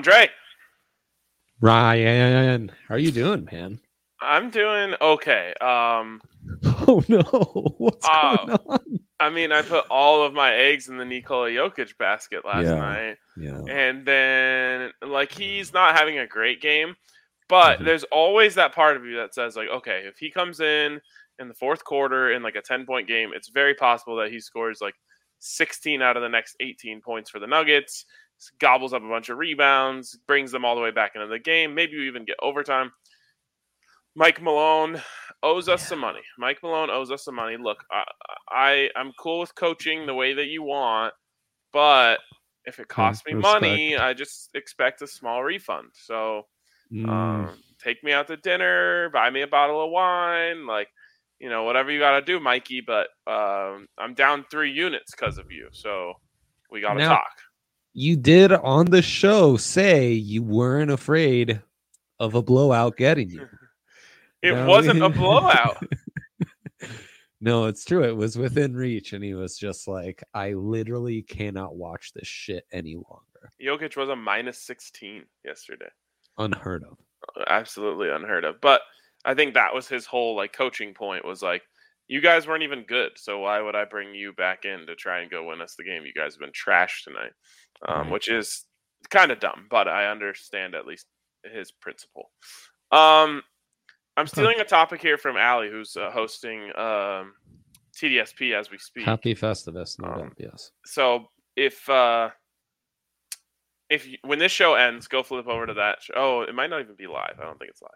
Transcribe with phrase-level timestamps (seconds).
[0.00, 0.30] Andre.
[1.60, 3.78] Ryan, how are you doing, man?
[4.22, 5.52] I'm doing okay.
[5.60, 6.22] Um,
[6.64, 7.20] oh no,
[7.76, 9.00] what's uh, going on?
[9.20, 12.76] I mean, I put all of my eggs in the Nikola Jokic basket last Yeah.
[12.76, 16.96] night, Yeah, and then like he's not having a great game,
[17.50, 17.84] but Mhm.
[17.84, 20.98] there's always that part of you that says like, okay, if he comes in
[21.38, 24.40] in the fourth quarter in like a 10 point game, it's very possible that he
[24.40, 24.94] scores like
[25.40, 28.06] 16 out of the next 18 points for the Nuggets,
[28.58, 31.74] gobbles up a bunch of rebounds, brings them all the way back into the game.
[31.74, 32.92] Maybe you even get overtime.
[34.14, 35.00] Mike Malone
[35.42, 36.20] owes us some money.
[36.38, 37.56] Mike Malone owes us some money.
[37.56, 38.04] Look, I,
[38.50, 41.14] I I'm cool with coaching the way that you want,
[41.72, 42.18] but
[42.64, 45.88] if it costs me money, I just expect a small refund.
[45.94, 46.46] So
[46.92, 50.88] Mm, um, take me out to dinner, buy me a bottle of wine, like
[51.38, 52.80] you know whatever you got to do, Mikey.
[52.80, 56.14] But um, I'm down three units because of you, so
[56.70, 57.30] we got to talk.
[57.92, 61.60] You did on the show say you weren't afraid
[62.18, 63.46] of a blowout getting you.
[64.42, 65.76] It No, wasn't a blowout.
[67.42, 68.04] no, it's true.
[68.04, 72.64] It was within reach, and he was just like, "I literally cannot watch this shit
[72.72, 75.90] any longer." Jokic was a minus 16 yesterday.
[76.38, 76.96] Unheard of.
[77.48, 78.60] absolutely unheard of.
[78.62, 78.80] But
[79.26, 81.62] I think that was his whole like coaching point was like,
[82.10, 85.20] you guys weren't even good, so why would I bring you back in to try
[85.20, 86.04] and go win us the game?
[86.04, 87.32] You guys have been trashed tonight,
[87.88, 88.10] um, Right.
[88.12, 88.64] which is
[89.10, 91.06] kind of dumb, but I understand at least
[91.44, 92.32] his principle.
[92.90, 93.42] Um,
[94.16, 97.32] I'm stealing a topic here from Allie, who's uh, hosting um,
[97.96, 100.32] TDSP as we speak Happy Festivus, no Um.
[100.36, 100.72] Yes.
[100.86, 101.26] so
[101.56, 102.30] if uh
[103.88, 106.14] if you, when this show ends go flip over to that show.
[106.16, 107.90] oh it might not even be live i don't think it's live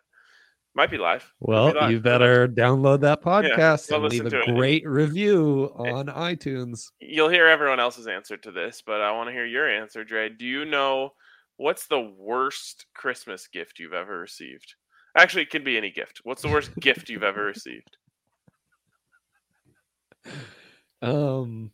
[0.74, 1.90] might be live Might be Well, live.
[1.92, 4.54] you better download that podcast go and leave a it.
[4.56, 6.90] great review on iTunes.
[7.00, 10.28] you'll hear everyone else's answer to this but i want to hear your answer dre
[10.28, 11.10] do you know
[11.56, 14.74] what's the worst christmas gift you've ever received
[15.16, 17.96] actually it could be any gift what's the worst gift you've ever received
[21.02, 21.70] Um,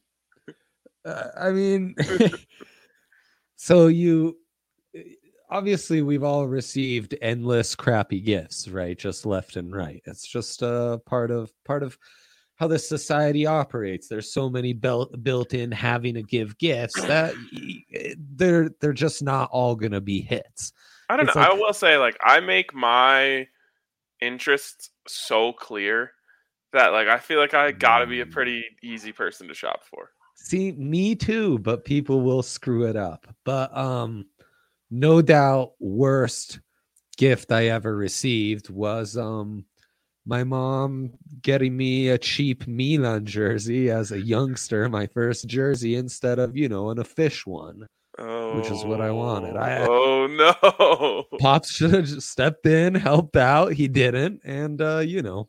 [1.06, 1.94] I mean,
[3.56, 4.36] so you
[5.50, 8.98] obviously we've all received endless crappy gifts, right?
[8.98, 10.02] Just left and right.
[10.06, 11.98] It's just a part of part of
[12.56, 14.06] how this society operates.
[14.08, 19.22] There's so many built built in having to give gifts that y- they're they're just
[19.22, 20.72] not all gonna be hits.
[21.08, 23.46] i don't It's know i will say like i make my
[24.20, 26.12] interests so clear
[26.72, 28.30] that like i feel like i gotta be a Mm.
[28.30, 30.10] pretty easy person to shop for
[30.42, 33.26] See, me too, but people will screw it up.
[33.44, 34.24] But um
[34.90, 36.60] no doubt worst
[37.16, 39.64] gift I ever received was um
[40.26, 41.12] my mom
[41.42, 46.68] getting me a cheap Milan jersey as a youngster, my first jersey instead of, you
[46.68, 47.86] know, an official one.
[48.18, 49.56] Oh, Which is what I wanted.
[49.56, 50.26] I- oh
[51.32, 51.38] no!
[51.38, 53.72] Pops should have just stepped in, helped out.
[53.72, 55.48] He didn't, and uh, you know,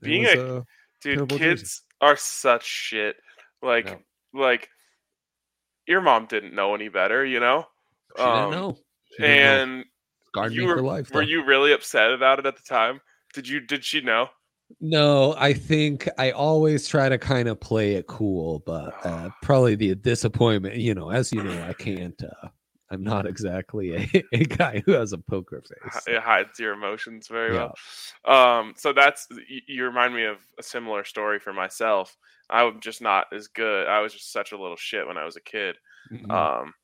[0.00, 0.62] Being was, a- uh,
[1.02, 1.82] Dude, kids jersey.
[2.00, 3.16] are such shit.
[3.62, 3.86] Like,
[4.32, 4.40] No.
[4.42, 4.70] like
[5.86, 7.66] your mom didn't know any better, you know.
[8.16, 8.50] she um, know.
[8.54, 8.78] She didn't know.
[9.24, 9.84] And
[10.28, 11.10] Scarred you me were for life.
[11.12, 11.26] were though.
[11.28, 13.00] you really upset about it at the time?
[13.34, 13.60] Did you?
[13.60, 14.28] Did she know?
[14.80, 19.76] No, I think I always try to kind of play it cool, but uh, probably
[19.76, 22.48] the disappointment, you know, as you know, I can't, uh,
[22.90, 26.02] I'm not exactly a, a guy who has a poker face.
[26.08, 27.68] It hides your emotions very Yeah.
[28.24, 28.58] well.
[28.58, 32.16] Um, so that's you, you remind me of a similar story for myself.
[32.50, 33.86] I was just not as good.
[33.86, 35.76] I was just such a little shit when I was a kid.
[36.12, 36.30] Mhm.
[36.30, 36.74] Um,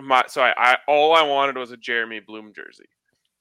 [0.00, 2.86] my so I, I all I wanted was a Jeremy Bloom jersey,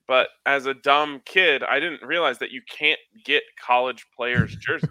[0.07, 4.89] but as a dumb kid, I didn't realize that you can't get college players jerseys.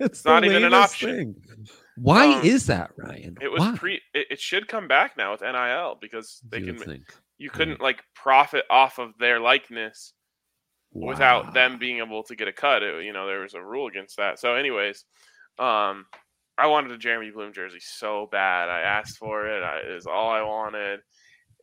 [0.00, 1.16] it's not even an option.
[1.16, 1.34] thing.
[1.96, 3.36] Why Um, is that, Ryan?
[3.40, 3.76] It was Why?
[3.76, 4.00] pre.
[4.14, 6.76] It, it should come back now with NIL because they You can.
[6.76, 7.14] would think.
[7.38, 10.12] You couldn't like profit off of their likeness
[10.92, 12.82] without them being able to get a cut.
[12.84, 14.38] It, you know, there was a rule against that.
[14.38, 15.04] So, anyways,
[15.58, 16.06] um,
[16.62, 18.68] I wanted a Jeremy Bloom jersey so bad.
[18.68, 19.62] I asked for it.
[19.64, 21.00] I, it was all I wanted.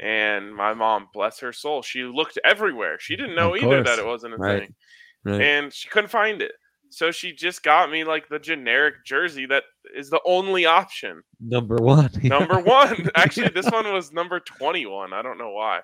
[0.01, 2.98] And my mom, bless her soul, she looked everywhere.
[3.00, 3.88] She didn't know Of either course.
[3.88, 4.60] that it wasn't a Right.
[4.62, 4.75] thing,
[5.24, 5.42] Right.
[5.42, 6.51] and she couldn't find it.
[6.90, 9.63] So she just got me like the generic jersey that
[9.96, 11.22] is the only option.
[11.40, 12.10] Number one.
[12.24, 15.13] Number one, actually, this one was number twenty-one.
[15.13, 15.78] I don't know why.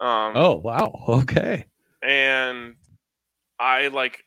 [0.00, 0.92] Um, Oh wow.
[1.08, 1.66] Okay.
[2.02, 2.74] and
[3.60, 4.24] I like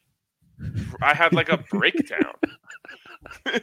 [1.02, 2.36] I had like a breakdown.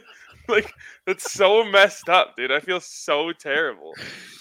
[0.55, 0.73] like
[1.07, 2.51] it's so messed up, dude.
[2.53, 3.95] I feel so terrible.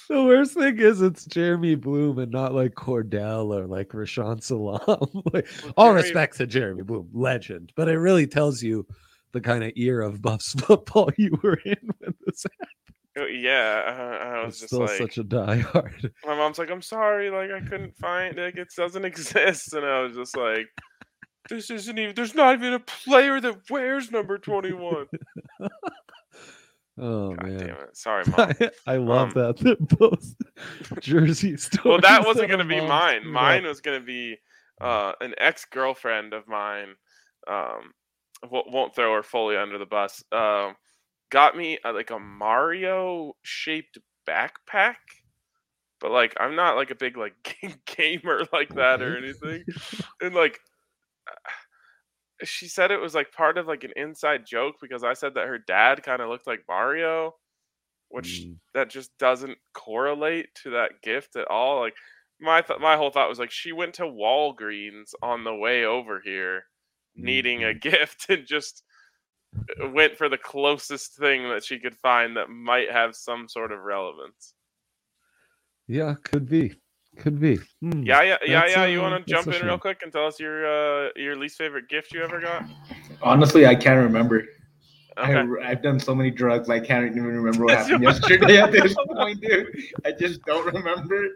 [0.09, 5.07] The worst thing is it's Jeremy Bloom and not like Kordell or like Rashaan Salaam.
[5.33, 8.86] like, all Jeremy- respect to Jeremy Bloom, legend, but it really tells you
[9.33, 12.71] the kind of era of Buffs football you were in when this happened.
[13.19, 13.83] Uh, Yeah,
[14.24, 16.12] uh, I was still like, such a diehard.
[16.25, 20.01] my mom's like, I'm sorry, like I couldn't find it, it doesn't exist, and I
[20.01, 20.68] was just like,
[21.49, 22.15] this isn't even.
[22.15, 25.05] There's not even a player that wears number 21.
[26.99, 27.57] Oh God man.
[27.59, 27.95] damn it!
[27.95, 28.53] Sorry, mom.
[28.88, 29.57] I love Um, that.
[29.59, 30.33] They're both
[30.99, 31.85] jersey stories.
[31.85, 33.27] well, that wasn't gonna be mine.
[33.27, 34.38] Mine was gonna be
[34.81, 36.95] uh, an ex girlfriend of mine.
[37.47, 37.94] Um,
[38.41, 40.23] w- won't throw her fully under the bus.
[40.31, 40.75] Um,
[41.29, 44.95] got me uh, like a Mario shaped backpack,
[46.01, 47.35] but like I'm not like a big like
[47.95, 49.63] gamer like that or anything.
[50.19, 50.59] And like,
[52.44, 55.47] she said it was like part of like an inside joke because I said that
[55.47, 57.33] her dad kind of looked like Mario,
[58.09, 58.57] which Mm.
[58.74, 61.79] that just doesn't correlate to that gift at all.
[61.79, 61.95] Like
[62.39, 66.21] my th- my whole thought was like she went to Walgreens on the way over
[66.24, 66.65] here
[67.15, 68.83] needing a gift and just
[69.83, 73.71] uh, went for the closest thing that she could find that might have some sort
[73.71, 74.53] of relevance.
[75.88, 76.75] Yeah, could be.
[77.19, 77.58] Could be.
[77.81, 78.04] Hmm.
[78.04, 78.86] Yeah, yeah, yeah, That's, yeah.
[78.86, 81.58] You uh, want to jump in real quick and tell us your uh, your least
[81.58, 82.66] favorite gift you ever got?
[83.22, 84.44] Honestly, I can't remember.
[85.18, 85.34] Okay.
[85.34, 88.96] I, I've done so many drugs, I can't even remember what happened yesterday at this
[89.16, 89.68] point, dude.
[90.06, 91.30] I just don't remember.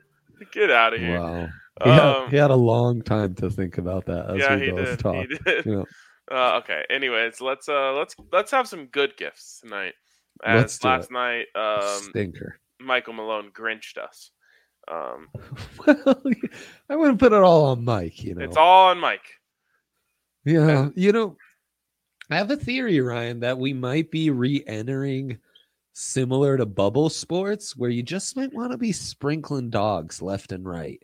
[0.51, 1.19] Get out of here.
[1.19, 1.47] Wow.
[1.83, 4.65] He, had, Um, he had a long time to think about that as yeah, we
[4.65, 4.99] he both did.
[4.99, 5.31] talked.
[5.31, 5.65] He did.
[5.65, 5.85] You know,
[6.31, 6.85] Uh, okay.
[6.89, 9.93] Anyways, let's uh let's let's have some good gifts tonight.
[10.45, 11.13] As Let's do last it.
[11.13, 12.57] night, um, stinker.
[12.79, 14.31] Michael Malone grinched us.
[14.91, 15.29] Um,
[15.87, 16.21] well,
[16.89, 18.23] I wouldn't put it all on Mike.
[18.23, 19.21] You know, it's all on Mike.
[20.43, 21.37] Yeah, you know,
[22.29, 25.37] I have a theory, Ryan, that we might be re-entering
[25.93, 30.65] similar to bubble sports, where you just might want to be sprinkling dogs left and
[30.65, 30.99] right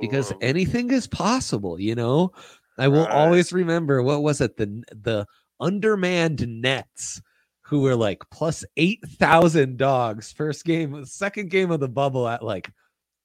[0.00, 1.80] because anything is possible.
[1.80, 2.32] You know,
[2.78, 3.14] I will Right.
[3.14, 5.26] always remember what was it the the
[5.58, 7.22] undermanned Nets.
[7.62, 12.42] Who were like plus eight thousand dogs first game, second game of the bubble at
[12.42, 12.68] like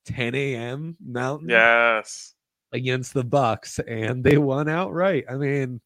[0.05, 0.97] 10 a.m.
[1.05, 2.33] Mountain yes.
[2.71, 5.25] against the Bucks and they won outright.
[5.29, 5.81] I mean,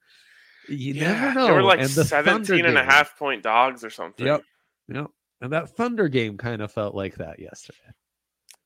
[0.68, 1.48] you never know.
[1.48, 4.26] They were like and the Thunder 17 and a game- half point dogs or something.
[4.26, 4.44] Yep.
[4.90, 5.08] Yep.
[5.42, 7.78] And that Thunder game kind of felt like that yesterday.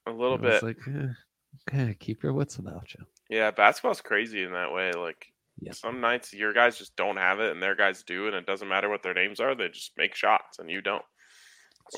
[0.07, 0.63] A little bit.
[0.63, 1.07] like, eh,
[1.69, 3.05] okay, keep your wits about you.
[3.29, 4.91] Yeah, basketball's crazy in that way.
[4.91, 5.27] Like
[5.59, 5.79] Yes.
[5.79, 8.67] some nights your guys just don't have it and their guys do, and it doesn't
[8.67, 11.03] matter what their names are, they just make shots and you don't.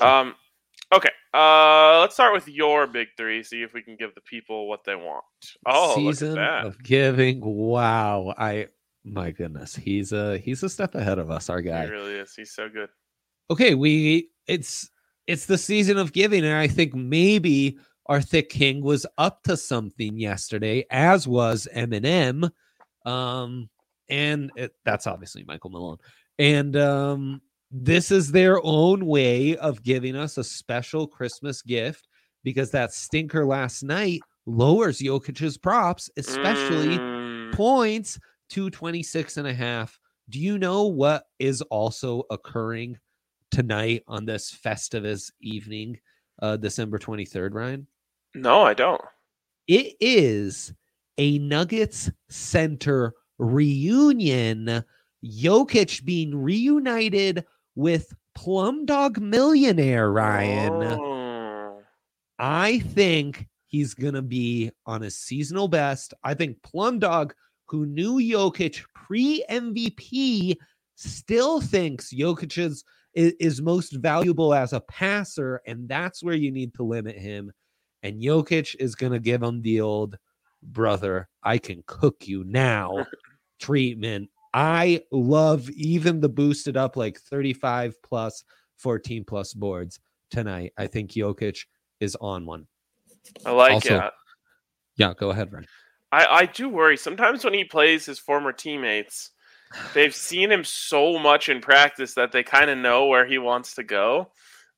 [0.02, 0.34] Um
[0.94, 1.10] okay.
[1.34, 4.84] Uh let's start with your big three, see if we can give the people what
[4.84, 5.24] they want.
[5.66, 6.66] Oh Season look at that.
[6.66, 7.40] of giving.
[7.44, 8.34] Wow.
[8.38, 8.68] I
[9.04, 9.74] my goodness.
[9.76, 11.84] He's a he's a step ahead of us, our He guy.
[11.84, 12.34] really is.
[12.34, 12.88] He's so good.
[13.50, 14.90] okay we it's
[15.26, 17.76] it's the season of giving and i think maybe
[18.06, 22.48] our thick king was up to something yesterday as was eminem
[23.04, 23.68] um
[24.08, 25.98] and it, that's obviously michael malone
[26.38, 32.08] and um this is their own way of giving us a special christmas gift
[32.44, 38.18] because that stinker last night lowers Jokic's props especially Mm, points
[38.50, 39.98] to 26 and a half.
[40.28, 42.98] Do you know what is also occurring
[43.50, 45.98] tonight on this Festivus evening,
[46.42, 47.86] uh, December 23rd, Ryan?
[48.34, 49.00] no, I don't.
[49.66, 50.74] It is
[51.18, 54.84] a Nuggets center reunion.
[55.24, 57.44] Jokic being reunited
[57.76, 60.72] with Plum Dog Millionaire, Ryan.
[60.82, 61.82] Oh.
[62.38, 66.12] I think he's gonna be on a seasonal best.
[66.24, 67.32] I think Plum Dog,
[67.66, 70.56] who knew Jokic pre MVP,
[70.96, 72.82] still thinks Jokic is,
[73.14, 77.52] is is most valuable as a passer, and that's where you need to limit him.
[78.02, 80.18] And Jokic is gonna give him the old
[80.62, 83.06] brother, I can cook you now
[83.60, 84.30] treatment.
[84.56, 88.42] I love even the boosted up like 35 plus
[88.78, 90.72] 14 plus boards tonight.
[90.78, 91.58] I think Jokic
[92.00, 92.66] is on one.
[93.44, 94.12] I like Also- it.
[94.96, 95.66] Yeah, go ahead, Ryan.
[96.10, 99.32] I, I do worry sometimes when he plays his former teammates,
[99.92, 103.74] they've seen him so much in practice that they kind of know where he wants
[103.74, 104.30] to go.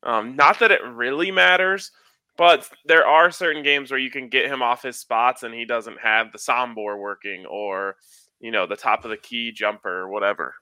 [0.03, 1.93] Um, not that it really matters,
[2.37, 5.65] but there are certain games where you can get him off his spots and he
[5.65, 7.95] doesn't have the sombor working or,
[8.41, 10.55] you know, the top of the key jumper or whatever.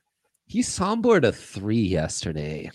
[0.46, 2.70] He sombored a three yesterday,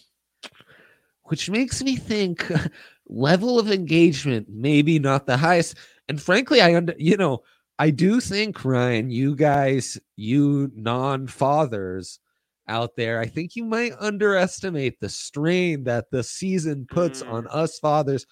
[1.23, 2.51] which makes me think
[3.07, 5.77] level of engagement maybe not the highest.
[6.09, 7.43] And frankly, I under you know
[7.79, 12.19] I do think Ryan, you guys, you non-fathers
[12.67, 17.31] out there, I think you might underestimate the strain that the season puts Mm.
[17.31, 18.27] on us fathers.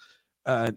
[0.46, 0.72] Uh,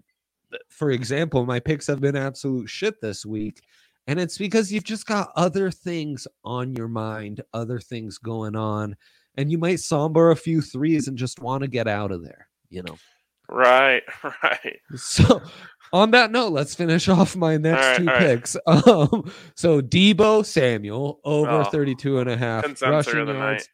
[0.69, 3.61] for example, my picks have been absolute shit this week.
[4.07, 8.95] And it's because you've just got other things on your mind, other things going on,
[9.35, 12.47] and you might Sombor a few threes and just want to get out of there.
[12.69, 12.97] you know.
[13.49, 14.03] Right,
[14.43, 14.79] right.
[14.97, 15.41] So
[15.91, 18.19] on that note, let's finish off my next right, two right.
[18.19, 18.57] picks.
[18.67, 23.33] Um, so Deebo Samuel over Oh, 32 and a half rushing yards.
[23.33, 23.69] night.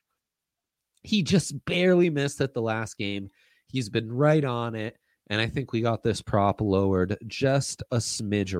[1.03, 3.29] He just barely missed it the last game.
[3.67, 4.97] He's been right on it.
[5.27, 8.53] And I think we got this prop lowered just a smidge.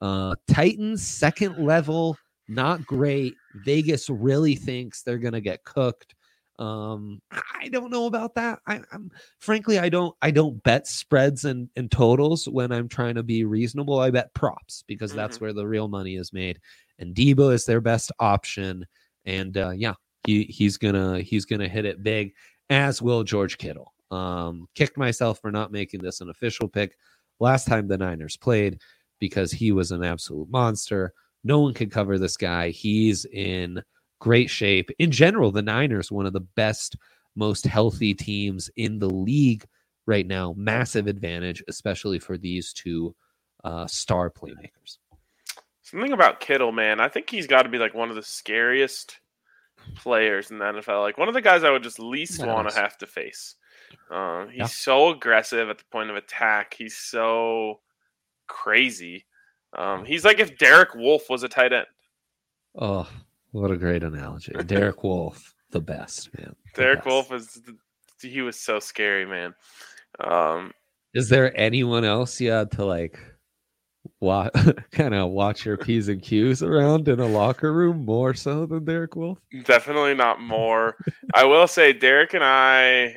[0.00, 2.16] Uh, Titans second level,
[2.48, 3.34] not great.
[3.64, 6.14] Vegas really thinks they're gonna get cooked.
[6.58, 7.22] Um,
[7.58, 8.58] I don't know about that.
[8.66, 13.14] I, I'm frankly, I don't, I don't bet spreads and, and totals when I'm trying
[13.14, 13.98] to be reasonable.
[13.98, 15.40] I bet props because that's Mhm.
[15.40, 16.60] where the real money is made.
[16.98, 18.86] And Deebo is their best option.
[19.24, 19.94] And uh, yeah,
[20.26, 22.34] he he's gonna he's gonna hit it big,
[22.68, 23.94] as will George Kittle.
[24.10, 26.94] Um, kicked myself for not making this an official pick
[27.38, 28.80] last time the Niners played
[29.20, 31.12] because he was an absolute monster.
[31.44, 32.70] No one could cover this guy.
[32.70, 33.82] He's in
[34.18, 34.90] great shape.
[34.98, 36.96] In general, the Niners, one of the best,
[37.36, 39.64] most healthy teams in the league
[40.06, 40.54] right now.
[40.56, 43.14] Massive advantage, especially for these two
[43.64, 44.98] uh, star playmakers.
[45.82, 47.00] Something about Kittle, man.
[47.00, 49.18] I think he's got to be like one of the scariest
[49.96, 51.00] players in the NFL.
[51.00, 53.56] Like one of the guys I would just least want to have to face.
[54.10, 54.66] Um, he's Yeah.
[54.66, 56.74] so aggressive at the point of attack.
[56.74, 57.80] He's so
[58.50, 59.24] crazy.
[59.78, 61.86] Um, he's like if Derek Wolfe was a tight end.
[62.78, 63.08] Oh,
[63.52, 64.52] what a great analogy.
[64.66, 66.54] Derek Wolfe, the best, man.
[66.74, 67.06] the Derek best.
[67.06, 67.60] Wolfe was
[68.20, 69.54] he was so scary, man.
[70.18, 70.72] Um,
[71.14, 73.18] Is there anyone else you had to like
[74.20, 74.52] watch
[74.92, 78.84] kind of watch your P's and Q's around in a locker room more so than
[78.84, 79.38] Derek Wolfe?
[79.64, 80.96] Definitely not more.
[81.34, 83.16] I will say, Derek and I,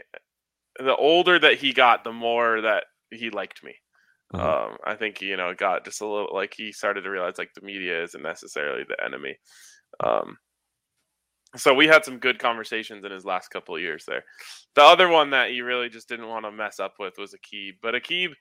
[0.77, 3.75] the older that he got, the more that he liked me.
[4.33, 4.67] Uh-huh.
[4.71, 7.37] Um, I think you know it got just a little like he started to realize
[7.37, 9.37] like the media isn't necessarily the enemy.
[9.99, 10.37] Um,
[11.55, 14.23] so we had some good conversations in his last couple of years there.
[14.75, 17.73] The other one that he really just didn't want to mess up with was Aqib,
[17.81, 18.31] but Aqib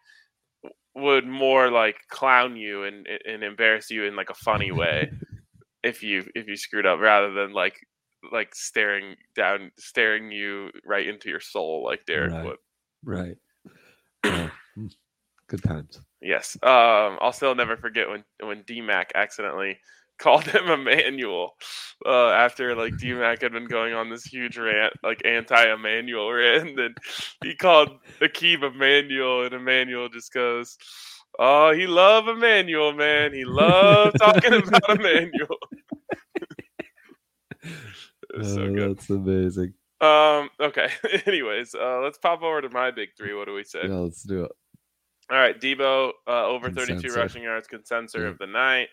[0.94, 5.10] would more like clown you and and embarrass you in like a funny way
[5.82, 7.74] if you if you screwed up rather than like
[8.30, 12.44] like staring down staring you right into your soul like Derek Right.
[12.44, 13.36] would.
[14.24, 14.50] right.
[15.52, 16.00] Good times.
[16.22, 16.56] Yes.
[16.62, 19.78] Um, I'll still never forget when when DMAC accidentally
[20.18, 21.56] called him Emmanuel
[22.06, 26.96] uh, after like DMAC had been going on this huge rant, like anti-Emmanuel rant, and
[27.44, 27.90] he called
[28.22, 30.78] Aqib Emmanuel, and Emmanuel just goes,
[31.38, 33.34] "Oh, he love Emmanuel, man.
[33.34, 35.58] He loved talking about Emmanuel."
[38.42, 38.96] so Oh, good.
[38.96, 39.74] That's amazing.
[40.00, 40.48] Um.
[40.58, 40.88] Okay.
[41.26, 43.34] Anyways, uh, let's pop over to my big three.
[43.34, 43.80] What do we say?
[43.82, 44.52] Yeah, let's do it.
[45.32, 48.28] All right, Deebo uh, over 32 rushing yards, consensus Yeah.
[48.28, 48.88] of the night.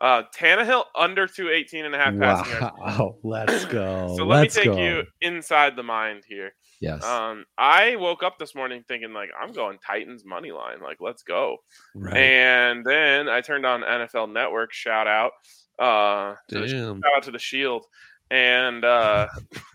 [0.00, 2.76] Uh, Tannehill under 218 and a half passing yards.
[2.80, 3.16] Wow.
[3.22, 4.14] Let's go.
[4.16, 4.78] So let let's me take go.
[4.78, 6.52] you inside the mind here.
[6.80, 7.02] Yes.
[7.04, 11.22] Um, I woke up this morning thinking like I'm going Titans money line, like let's
[11.22, 11.56] go.
[11.94, 12.16] right.
[12.16, 14.72] And then I turned on NFL Network.
[14.72, 15.32] Shout out,
[15.80, 17.84] uh, the, shout out to the Shield.
[18.30, 19.26] And uh,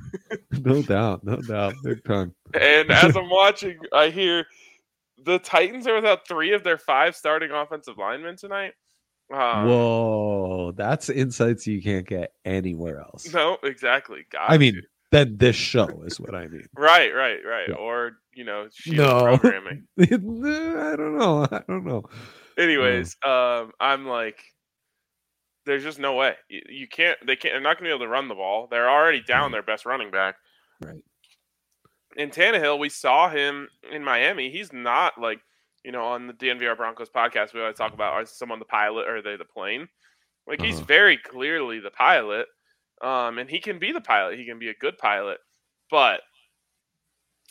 [0.63, 1.24] No doubt.
[1.24, 1.74] No doubt.
[1.83, 2.33] Big time.
[2.53, 4.45] and as I'm watching, I hear
[5.24, 8.74] the Titans are without three of their five starting offensive linemen tonight.
[9.34, 10.72] Um, Whoa.
[10.75, 13.32] That's insights you can't get anywhere else.
[13.34, 14.25] No, exactly.
[14.32, 14.82] Got I mean, to.
[15.12, 16.65] then this show is what I mean.
[16.75, 17.70] right, right, right.
[17.70, 17.75] Yeah.
[17.75, 19.38] Or you know, No.
[19.38, 19.88] programming.
[20.00, 21.48] I don't know.
[21.51, 22.03] I don't know.
[22.58, 24.39] Anyways, um, I'm like,
[25.65, 27.18] there's just no way you, you can't.
[27.25, 27.53] They can't.
[27.53, 28.68] They're not going to be able to run the ball.
[28.70, 30.36] They're already down their best running back.
[30.84, 31.01] Right.
[32.17, 34.50] And Tannehill, we saw him in Miami.
[34.51, 35.39] He's not like
[35.84, 37.53] you know on the DNVR Broncos podcast.
[37.53, 39.88] We always talk about are someone the pilot or are they the plane?
[40.48, 40.88] Like he's Uh-huh.
[40.88, 42.48] very clearly the pilot,
[43.01, 44.38] um, and he can be the pilot.
[44.39, 45.39] He can be a good pilot,
[45.89, 46.22] but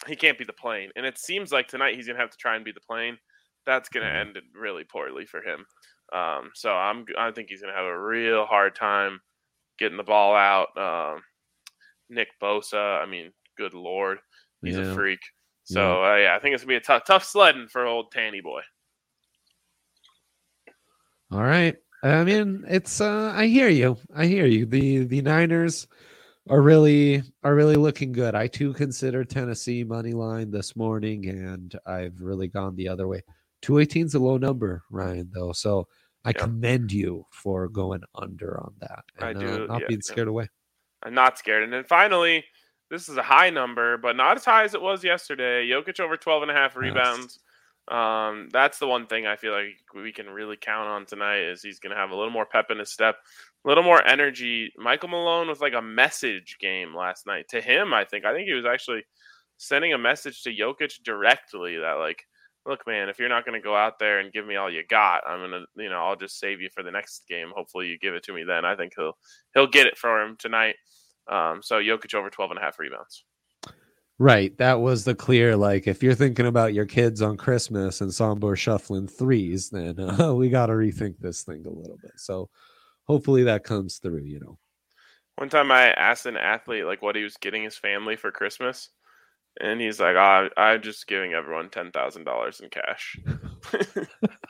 [0.07, 0.91] he can't be the plane.
[0.97, 3.19] And it seems like tonight he's gonna have to try and be the plane.
[3.67, 4.21] That's gonna Mhm.
[4.21, 5.65] end really poorly for him.
[6.13, 9.21] Um, so I'm I think he's gonna have a real hard time
[9.79, 10.77] getting the ball out.
[10.77, 11.25] Um,
[12.09, 14.19] Nick Bosa, I mean, good lord,
[14.63, 14.91] he's Yeah.
[14.91, 15.21] a freak.
[15.65, 18.41] So uh, yeah, I think it's gonna be a tough tough sledding for old Tanny
[18.41, 18.63] boy.
[21.31, 21.77] All right.
[22.03, 23.97] I mean, it's uh I hear you.
[24.15, 24.67] I hear you.
[24.67, 25.87] The the Niners
[26.51, 28.35] are really are really looking good.
[28.35, 33.23] I too consider Tennessee money line this morning and I've really gone the other way.
[33.63, 35.53] 218 is a low number, Ryan, though.
[35.53, 35.87] So
[36.25, 36.41] I Yeah.
[36.43, 40.13] commend you for going under on that I and do, uh, not yeah, being yeah.
[40.13, 40.49] scared away.
[41.05, 41.63] I'm not scared.
[41.63, 42.45] And then finally,
[42.93, 45.67] this is a high number, but not as high as it was yesterday.
[45.67, 47.39] Jokic over 12 and a half rebounds.
[47.89, 51.63] Um, that's the one thing I feel like we can really count on tonight is
[51.63, 53.17] he's going to have a little more pep in his step,
[53.65, 54.71] a little more energy.
[54.77, 57.95] Michael Malone was like a message game last night to him.
[57.95, 58.27] I think.
[58.27, 59.05] I think he was actually
[59.57, 62.27] sending a message to Jokic directly that like,
[62.67, 64.83] look, man, if you're not going to go out there and give me all you
[64.87, 67.53] got, I'm gonna, you know, I'll just save you for the next game.
[67.57, 68.67] Hopefully, you give it to me then.
[68.67, 69.17] I think he'll
[69.55, 70.77] he'll get it for him tonight.
[71.29, 73.25] Um, so Jokic over 12 and a half rebounds.
[74.19, 74.57] Right.
[74.59, 78.57] That was the clear, like, if you're thinking about your kids on Christmas and Sombor
[78.57, 82.13] shuffling threes, then uh, we got to rethink this thing a little bit.
[82.17, 82.49] So
[83.05, 84.59] hopefully that comes through, you know.
[85.37, 88.91] One time I asked an athlete, like, what he was getting his family for Christmas.
[89.61, 93.19] And he's like, oh, I'm just giving everyone $10,000 in cash.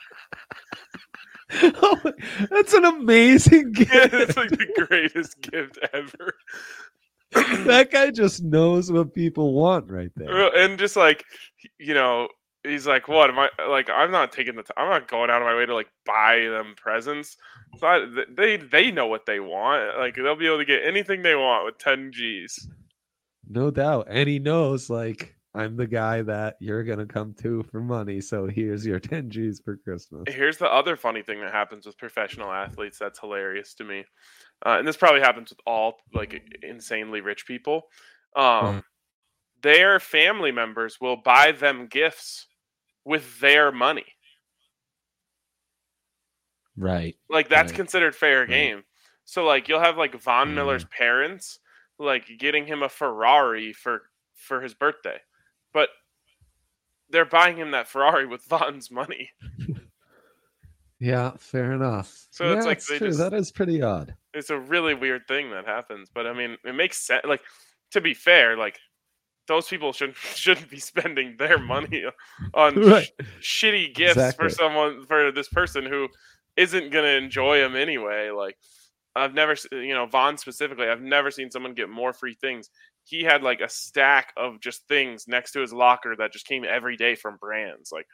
[1.61, 2.13] oh,
[2.49, 3.93] that's an amazing gift.
[3.93, 6.33] Yeah, it's like the greatest gift ever.
[7.65, 10.55] that guy just knows what people want right there.
[10.55, 11.23] And just like,
[11.79, 12.27] you know,
[12.63, 13.89] he's like, "What am I like?
[13.89, 14.63] I'm not taking the.
[14.77, 17.37] I'm not going out of my way to like buy them presents.
[17.77, 19.97] So I, they they know what they want.
[19.97, 22.67] Like they'll be able to get anything they want with 10 G's.
[23.49, 27.79] No doubt, and he knows like I'm the guy that you're gonna come to for
[27.79, 28.21] money.
[28.21, 30.23] So here's your 10 G's for Christmas.
[30.27, 32.97] Here's the other funny thing that happens with professional athletes.
[32.97, 34.05] That's hilarious to me.
[34.65, 37.83] Uh, and this probably happens with all like insanely rich people.
[38.35, 38.83] Um, mm.
[39.61, 42.47] Their family members will buy them gifts
[43.05, 44.05] with their money.
[46.75, 47.15] Right.
[47.29, 47.77] Like that's right.
[47.77, 48.49] considered fair right.
[48.49, 48.83] game.
[49.25, 50.55] So like you'll have like Von mm.
[50.55, 51.59] Miller's parents
[51.99, 54.03] like getting him a Ferrari for
[54.35, 55.19] for his birthday.
[55.73, 55.89] But
[57.09, 59.29] they're buying him that Ferrari with Von's money.
[60.99, 62.27] yeah, fair enough.
[62.31, 62.99] So yeah, it's like true.
[62.99, 64.15] Just, that is pretty odd.
[64.33, 67.23] It's a really weird thing that happens, but I mean, it makes sense.
[67.25, 67.41] Like
[67.91, 68.79] to be fair, like
[69.47, 72.03] those people shouldn't shouldn't be spending their money
[72.53, 73.09] on right.
[73.39, 74.45] sh- shitty gifts exactly.
[74.45, 76.07] for someone for this person who
[76.57, 78.29] isn't gonna enjoy them anyway.
[78.29, 78.57] Like
[79.15, 82.69] I've never, you know, Von specifically, I've never seen someone get more free things.
[83.05, 86.63] He had like a stack of just things next to his locker that just came
[86.63, 88.05] every day from brands, like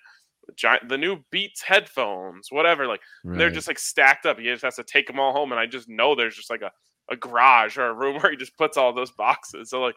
[0.48, 2.88] the, giant, the new Beats headphones, whatever.
[2.88, 3.38] Like right.
[3.38, 4.40] they're just like stacked up.
[4.40, 6.62] He just has to take them all home, and I just know there's just like
[6.62, 6.72] a,
[7.12, 9.70] a garage or a room where he just puts all those boxes.
[9.70, 9.96] So like,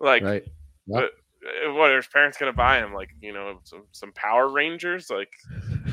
[0.00, 0.44] like right.
[0.86, 1.04] Yep.
[1.04, 1.06] Uh,
[1.74, 2.92] what are his parents gonna buy him?
[2.94, 5.10] Like, you know, some, some Power Rangers?
[5.10, 5.30] Like,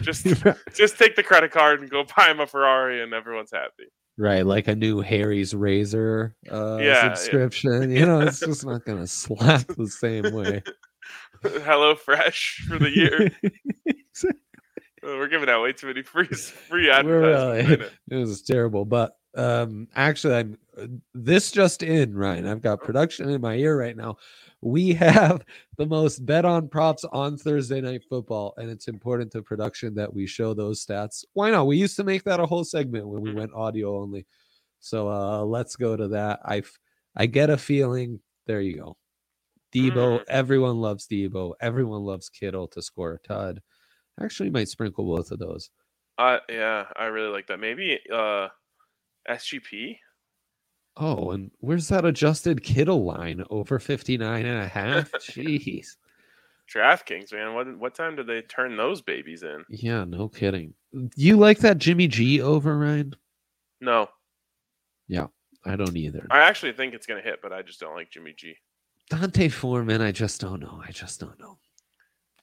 [0.02, 0.26] just
[0.74, 3.92] just take the credit card and go buy him a Ferrari, and everyone's happy.
[4.18, 7.92] Right, like a new Harry's Razor uh, yeah, subscription.
[7.92, 8.00] Yeah.
[8.00, 10.62] You know, it's just not gonna slap the same way.
[11.42, 13.32] Hello Fresh for the year.
[13.86, 14.40] exactly.
[15.02, 17.84] We're giving out way too many free free advertisements.
[17.84, 22.48] Uh, it was terrible, but um, actually, I'm uh, this just in, Ryan.
[22.48, 24.18] I've got production in my ear right now
[24.64, 25.44] we have
[25.78, 30.14] the most bet on props on Thursday night football, and it's important to production that
[30.14, 31.26] we show those stats.
[31.34, 31.68] Why not?
[31.68, 33.40] We used to make that a whole segment when we mm-hmm.
[33.40, 34.26] went audio only.
[34.80, 36.40] So uh let's go to that.
[36.46, 36.64] I
[37.16, 38.20] I get a feeling.
[38.48, 38.98] There you go.
[39.74, 40.24] Deebo, mm.
[40.28, 41.54] everyone loves Deebo.
[41.60, 43.62] Everyone loves Kittle to score a tud.
[44.22, 45.70] Actually, might sprinkle both of those.
[46.18, 47.60] Uh yeah, I really like that.
[47.60, 48.50] Maybe uh
[49.30, 49.98] SGP.
[50.96, 53.44] Oh, and where's that adjusted Kittle line?
[53.50, 55.12] Over 59 and a half?
[55.14, 55.96] Jeez.
[56.74, 57.56] DraftKings, man.
[57.56, 59.66] What what time did they turn those babies in?
[59.70, 60.74] Yeah, no kidding.
[61.16, 63.16] You like that Jimmy G over, Ryan?
[63.82, 64.08] No.
[65.08, 65.28] Yeah,
[65.66, 66.26] I don't either.
[66.32, 68.56] I actually think it's going to hit, but I just don't like Jimmy G.
[69.10, 70.82] D'Onta Foreman, I just don't know.
[70.88, 71.58] I just don't know.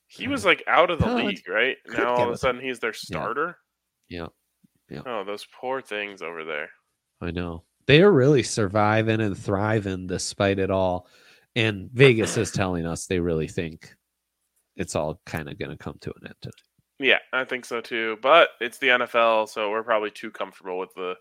[0.07, 1.77] He was like out of the league, right?
[1.87, 3.57] Now all of a sudden he's their starter.
[4.09, 4.27] Yeah.
[4.91, 5.03] yeah.
[5.07, 5.21] yeah.
[5.21, 6.69] Oh, those poor things over there.
[7.21, 11.09] I know they're really surviving and thriving despite it all.
[11.57, 13.93] And Vegas is telling us they really think
[14.77, 16.55] it's all kind of going to come to an end tonight.
[17.01, 18.17] Yeah, I think so too.
[18.23, 21.15] But it's the NFL, so we're probably too comfortable with the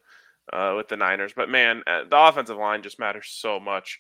[0.54, 1.34] uh, with the Niners.
[1.36, 4.00] But man, uh, the offensive line just matters so much.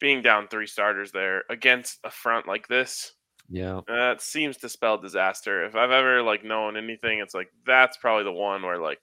[0.00, 3.12] Being down three starters there against a front like this,
[3.50, 5.64] yeah, that seems to spell disaster.
[5.64, 9.00] If I've ever like known anything, it's like that's probably the one where like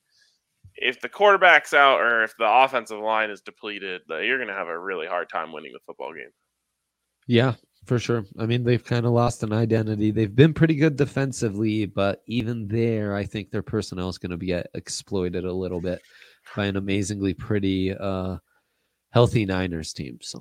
[0.76, 4.68] if the quarterback's out or if the offensive line is depleted, you're going to have
[4.68, 6.32] a really hard time winning the football game.
[7.28, 7.54] Yeah,
[7.86, 8.26] for sure.
[8.38, 10.12] I mean, they've kind of lost an identity.
[10.12, 14.38] They've been pretty good defensively, but even there, I think their personnel is going to
[14.38, 16.02] be uh, exploited a little bit
[16.56, 18.38] by an amazingly pretty, uh,
[19.16, 20.20] healthy Niners team.
[20.22, 20.40] So,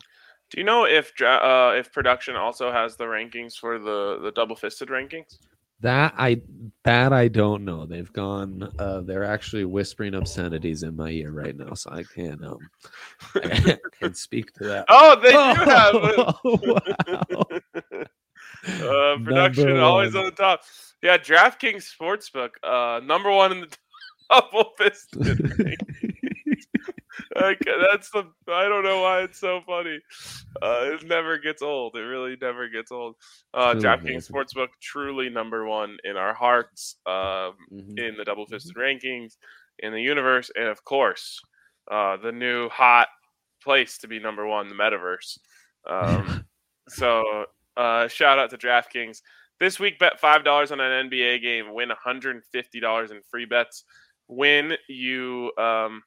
[0.50, 4.56] do you know if uh, if production also has the rankings for the the double
[4.56, 5.38] fisted rankings?
[5.84, 6.40] That I
[6.84, 7.84] that I don't know.
[7.84, 8.70] They've gone.
[8.78, 12.58] Uh, they're actually whispering obscenities in my ear right now, so I can't um
[13.34, 14.86] I can speak to that.
[14.88, 15.36] Oh, they do
[15.70, 15.94] have.
[18.82, 20.62] uh, production number always on the top.
[21.02, 23.76] Yeah, DraftKings Sportsbook, uh, number one in the
[24.30, 26.13] double fisted.
[27.36, 27.52] Uh,
[27.90, 29.98] that's the I don't know why it's so funny.
[30.62, 31.96] Uh, it never gets old.
[31.96, 33.16] It really never gets old.
[33.52, 34.30] Uh, DraftKings.
[34.30, 37.98] Sportsbook truly number one in our hearts, um, Mhm.
[37.98, 39.36] in the double fisted rankings,
[39.80, 41.40] in the universe, and of course,
[41.90, 43.08] uh, the new hot
[43.62, 45.38] place to be number one, the metaverse.
[45.86, 46.44] Um,
[46.88, 49.20] so uh, shout out to DraftKings.
[49.60, 53.10] This week, bet five dollars on an NBA game, win one hundred and fifty dollars
[53.10, 53.84] in free bets.
[54.28, 56.02] Win you um,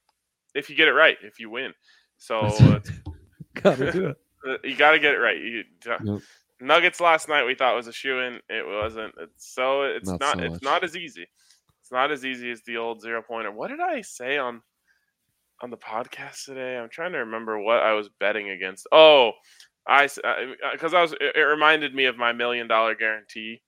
[0.54, 1.16] if you get it right.
[1.22, 1.72] If you win,
[2.18, 2.80] so uh,
[3.54, 4.16] Gotta do it.
[4.48, 5.36] uh, you got to get it right.
[5.38, 6.22] You, Yep.
[6.60, 8.40] Nuggets last night we thought was a shoe in.
[8.48, 9.14] It wasn't.
[9.20, 10.38] It's so it's Not not.
[10.38, 10.62] so it's much.
[10.62, 11.26] not as easy.
[11.80, 13.52] It's not as easy as the old zero pointer.
[13.52, 14.60] What did I say on
[15.62, 16.76] on the podcast today?
[16.76, 18.86] I'm trying to remember what I was betting against.
[18.90, 19.32] Oh,
[19.86, 20.08] I
[20.72, 21.12] because I was.
[21.12, 23.62] It, it reminded me of my million dollar guarantee.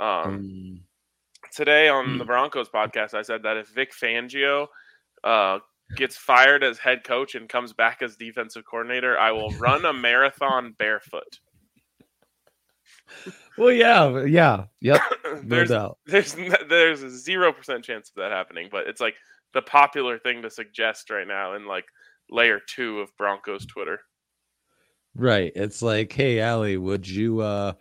[0.00, 0.80] Um, Um,
[1.52, 2.18] today on Hmm.
[2.18, 4.66] the Broncos podcast, I said that if Vic Fangio
[5.22, 5.60] uh,
[5.96, 9.92] gets fired as head coach and comes back as defensive coordinator, I will run a
[9.92, 11.38] marathon barefoot.
[13.58, 15.98] well, yeah, yeah, yep, no there's doubt.
[16.06, 16.34] there's
[16.68, 19.14] there's a zero percent chance of that happening, but it's like
[19.54, 21.84] the popular thing to suggest right now in like
[22.30, 24.00] layer two of Broncos Twitter.
[25.14, 25.52] Right.
[25.54, 27.74] It's like, hey, Allie, would you uh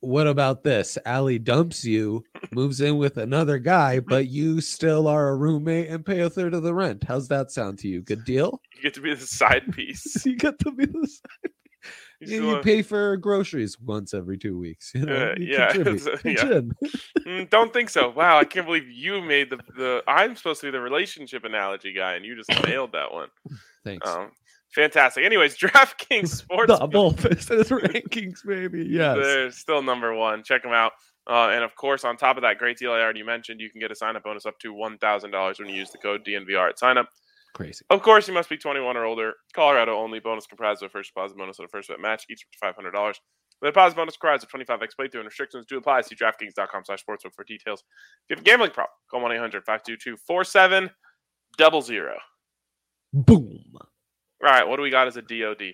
[0.00, 0.96] what about this?
[1.04, 6.04] Allie dumps you, moves in with another guy, but you still are a roommate and
[6.04, 7.04] pay a third of the rent.
[7.06, 8.00] How's that sound to you?
[8.02, 8.60] Good deal?
[8.76, 10.24] You get to be the side piece.
[10.26, 11.50] you get to be the side.
[12.20, 14.92] You you pay for groceries once every two weeks.
[14.94, 16.06] You know, Uh, you yeah, contribute.
[16.06, 16.60] it's, Pitch yeah.
[17.26, 18.08] Mm, don't think so.
[18.10, 20.02] Wow, I can't believe you made the the.
[20.08, 23.28] I'm supposed to be the relationship analogy guy, and you just nailed that one.
[23.84, 24.08] Thanks.
[24.08, 24.30] Um,
[24.76, 25.24] fantastic.
[25.24, 26.68] Anyways, DraftKings Sports.
[26.78, 28.86] Double business rankings, baby.
[28.88, 29.16] Yes.
[29.16, 30.44] They're still number one.
[30.44, 30.92] Check them out.
[31.28, 33.80] Uh, and of course, on top of that great deal I already mentioned, you can
[33.80, 36.78] get a sign up bonus up to $1,000 when you use the code DNVR at
[36.78, 37.08] sign up.
[37.54, 37.84] Crazy.
[37.90, 39.32] Of course, you must be 21 or older.
[39.54, 40.20] Colorado only.
[40.20, 42.82] Bonus comprised of a first deposit bonus and a first bet match, each up to
[42.82, 43.14] $500.
[43.62, 46.02] The deposit bonus comprised of 25x playthrough and restrictions do apply.
[46.02, 47.82] See DraftKings.com slash sportsbook for details.
[48.28, 52.18] If you have a gambling problem, call 1 800 522 4700.
[53.14, 53.64] Boom.
[54.46, 55.72] All right, what do we got as a DOD?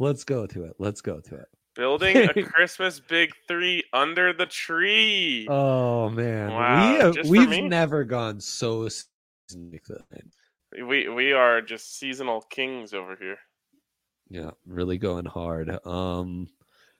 [0.00, 0.74] Let's go to it.
[0.80, 1.46] Let's go to it.
[1.76, 5.46] Building a Christmas big three under the tree.
[5.48, 8.88] Oh man, Wow, we have, never gone so.
[10.84, 13.38] We we are just seasonal kings over here.
[14.28, 15.70] Yeah, really going hard.
[15.86, 16.48] Um,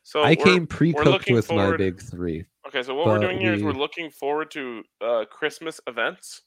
[0.04, 2.44] So I came pre-cooked with my big three.
[2.68, 6.42] Okay, so what we're doing here is we're we- looking forward to uh, Christmas events,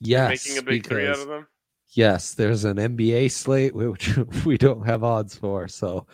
[0.00, 1.46] Yes, making a big three out of them.
[1.90, 6.06] Yes, there's an NBA slate which we don't have odds for, so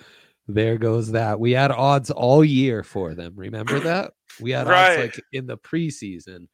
[0.49, 1.41] there goes that.
[1.41, 3.33] We had odds all year for them.
[3.37, 4.13] Remember that?
[4.41, 4.89] We had Right.
[4.91, 6.49] odds like in the preseason.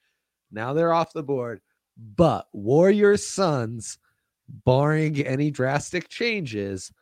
[0.50, 1.60] Now they're off the board.
[2.16, 3.98] But Warriors Suns,
[4.64, 6.92] barring any drastic changes,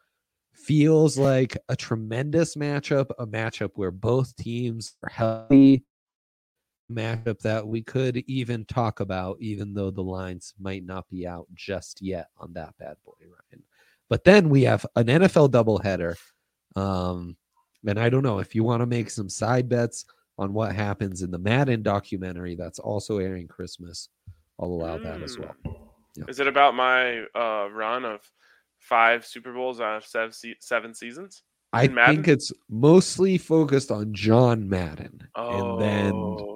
[0.55, 5.85] feels like a tremendous matchup, a matchup where both teams are healthy,
[6.90, 11.46] matchup that we could even talk about, even though the lines might not be out
[11.55, 13.62] just yet on that bad boy, Ryan.
[14.09, 16.14] But then we have an NFL doubleheader.
[16.77, 17.37] Um,
[17.87, 20.05] and I don't know if you want to make some side bets
[20.38, 24.09] on what happens in the Madden documentary that's also airing Christmas.
[24.61, 25.55] I'll allow that as well.
[26.16, 26.25] Yeah.
[26.29, 28.20] Is it about my uh, run of
[28.79, 31.42] five Super Bowls out of seven, se- seven seasons?
[31.72, 32.16] I Madden?
[32.16, 36.55] think it's mostly focused on John Madden and then Oh.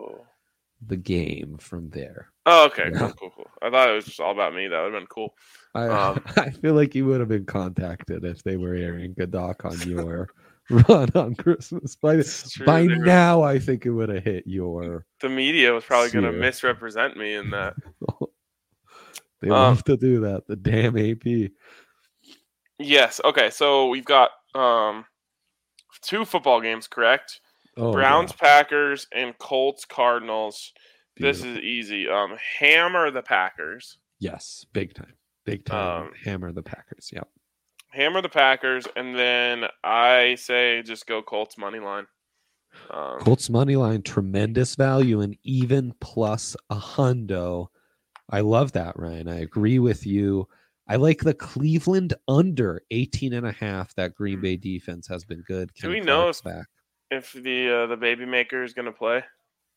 [0.86, 2.30] The game from there.
[2.46, 2.98] Oh, okay, Yeah.
[2.98, 3.50] cool, cool, cool.
[3.62, 4.68] I thought it was just all about me.
[4.68, 5.34] That would have been cool.
[5.74, 9.26] I, Um, I feel like you would have been contacted if they were airing a
[9.26, 10.28] doc on your
[10.70, 11.96] run on Christmas.
[11.96, 15.04] By, true, by now, I think it would have hit your.
[15.20, 17.74] the media was probably going to misrepresent me in that.
[19.42, 20.46] they Um, love to do that.
[20.46, 21.50] The damn AP.
[22.78, 23.20] Yes.
[23.24, 23.50] Okay.
[23.50, 25.04] So we've got um,
[26.02, 27.40] two football games, correct?
[27.80, 28.36] Oh, Browns, yeah.
[28.48, 30.72] Packers, and Colts, Cardinals.
[31.16, 32.08] This is easy.
[32.08, 33.98] Um, hammer the Packers.
[34.20, 35.14] yes, big time,
[35.44, 36.04] big time.
[36.04, 37.10] Um, hammer the Packers.
[37.12, 37.28] Yep.
[37.92, 42.06] Hammer the Packers, and then I say just go Colts money line.
[42.90, 47.66] Um, Colts money line, tremendous value, and even plus a hundo.
[48.30, 49.28] I love that, Ryan.
[49.28, 50.46] I agree with you.
[50.88, 53.94] I like the Cleveland under 18 and a half.
[53.96, 55.70] That Green Bay defense has been good.
[55.70, 55.88] Hmm.
[55.88, 56.66] Do Kenny we know if- back?
[57.10, 59.24] If the uh, the baby maker is going to play,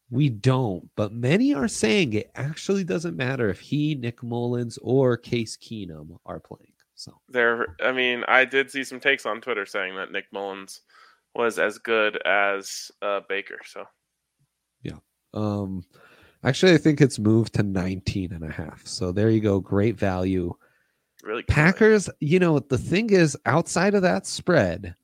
[0.10, 5.17] We don't, but many are saying it actually doesn't matter if he, Nick Mullens, or
[5.17, 6.74] Case Keenum are playing.
[6.96, 7.76] So there.
[7.84, 10.82] I mean, I did see some takes on Twitter saying that Nick Mullens
[11.36, 13.60] was as good as uh, Baker.
[13.65, 13.86] So
[14.84, 14.98] yeah,
[15.34, 15.84] Um,
[16.43, 18.86] actually, I think it's moved to 19 and a half.
[18.86, 19.60] So there you go.
[19.60, 20.56] Great value
[21.24, 21.48] Really, good.
[21.48, 24.96] Packers, you know, the thing is, outside of that spread,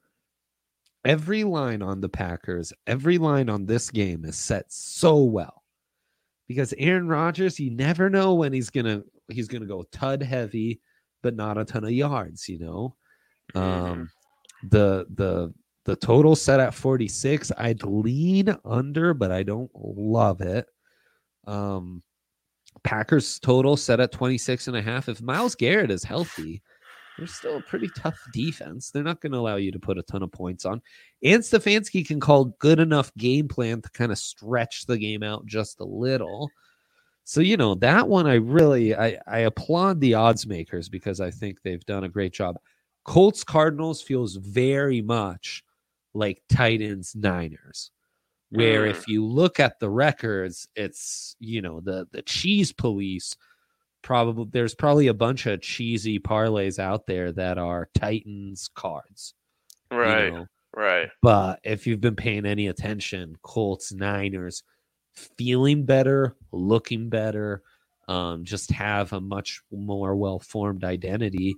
[1.06, 5.64] every line on the Packers, every line on this game is set so well.
[6.48, 10.82] Because Aaron Rodgers, you never know when he's gonna he's gonna go tud heavy,
[11.22, 12.96] but not a ton of yards, you know.
[13.54, 13.62] Mhm.
[13.62, 14.10] Um
[14.64, 15.54] the the
[15.86, 17.52] the total set at 46.
[17.58, 20.68] I'd lean under, but I don't love it.
[21.46, 22.04] Um
[22.84, 25.10] Packers total set at 26 and a half.
[25.10, 26.62] If Myles Garrett is healthy,
[27.20, 28.92] they're still a pretty tough defense.
[28.92, 30.82] They're not going to allow you to put a ton of points on.
[31.24, 35.46] And Stefanski can call good enough game plan to kind of stretch the game out
[35.46, 36.50] just a little.
[37.26, 41.32] So, you know, that one I really I, I applaud the odds makers because I
[41.32, 42.58] think they've done a great job.
[43.06, 45.64] Colts Cardinals feels very much
[46.14, 47.92] like Titans Niners
[48.52, 48.90] where Mm.
[48.92, 53.36] if you look at the records it's you know the the cheese police
[54.02, 59.34] probably there's probably a bunch of cheesy parlays out there that are titans cards
[59.92, 60.46] you right, know.
[60.76, 61.10] right.
[61.22, 64.64] but if you've been paying any attention colts niners
[65.14, 67.62] feeling better looking better
[68.08, 71.56] um just have a much more well-formed identity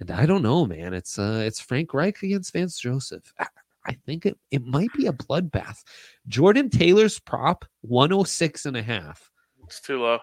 [0.00, 3.46] and i don't know man it's uh it's frank reich against vance joseph I-
[3.86, 5.82] I think it, it might be a bloodbath.
[6.26, 9.30] Jordan Taylor's prop 106 and a half.
[9.64, 10.20] It's too low.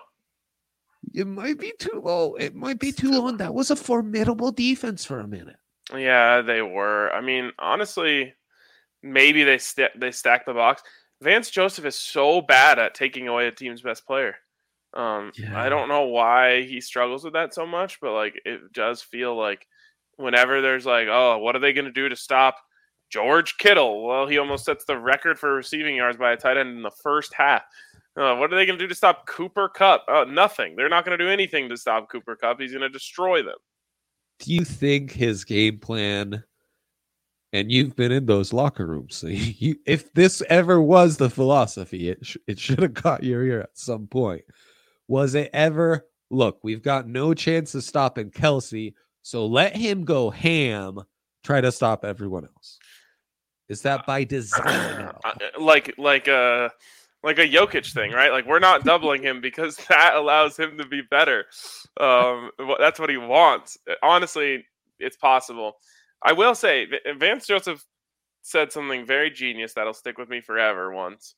[1.13, 2.35] It might be too low.
[2.35, 3.31] It might be too low.
[3.31, 5.57] That was a formidable defense for a minute.
[5.95, 7.11] Yeah, they were.
[7.11, 8.33] I mean, honestly,
[9.03, 10.83] maybe they st- they stack the box.
[11.21, 14.35] Vance Joseph is so bad at taking away a team's best player.
[14.93, 15.59] Um, Yeah.
[15.59, 19.35] I don't know why he struggles with that so much, but like it does feel
[19.35, 19.65] like
[20.17, 22.57] whenever there's like, oh, what are they going to do to stop
[23.09, 24.05] George Kittle?
[24.05, 26.91] Well, he almost sets the record for receiving yards by a tight end in the
[26.91, 27.63] first half.
[28.17, 30.03] Uh, what are they going to do to stop Cooper Kupp?
[30.07, 30.75] Uh, nothing.
[30.75, 32.59] They're not going to do anything to stop Cooper Kupp.
[32.59, 33.55] He's going to destroy them.
[34.39, 36.43] Do you think his game plan,
[37.53, 42.09] and you've been in those locker rooms, so you, if this ever was the philosophy,
[42.09, 44.43] it, sh- it should have caught your ear at some point.
[45.07, 50.29] Was it ever, look, we've got no chance of stopping Kelce, so let him go
[50.29, 50.99] ham,
[51.43, 52.77] try to stop everyone else?
[53.69, 55.11] Is that by design?
[55.23, 56.71] Uh, like like a
[57.23, 58.31] like a Jokic thing, right?
[58.31, 61.45] Like we're not doubling him because that allows him to be better.
[61.99, 63.77] Um, that's what he wants.
[64.01, 64.65] Honestly,
[64.99, 65.73] it's possible.
[66.23, 67.83] I will say, Vance Joseph
[68.43, 70.91] said something very genius that'll stick with me forever.
[70.93, 71.35] Once,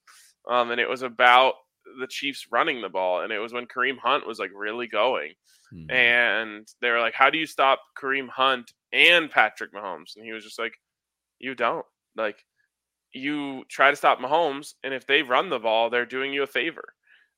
[0.50, 1.54] um, and it was about
[2.00, 5.34] the Chiefs running the ball, and it was when Kareem Hunt was like really going,
[5.72, 5.90] Hmm.
[5.90, 10.32] and they were like, "How do you stop Kareem Hunt and Patrick Mahomes?" And he
[10.34, 10.74] was just like,
[11.40, 12.44] "You don't like."
[13.14, 16.48] You try to stop Mahomes, and if they run the ball, they're doing you a
[16.48, 16.94] favor.